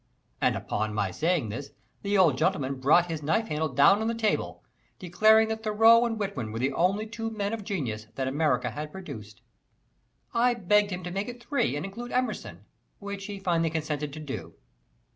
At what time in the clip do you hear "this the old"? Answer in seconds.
1.49-2.35